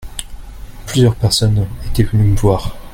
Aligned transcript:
Plusieurs 0.87 1.13
personnes 1.15 1.67
étaient 1.91 2.01
venues 2.01 2.31
me 2.31 2.35
voir. 2.35 2.75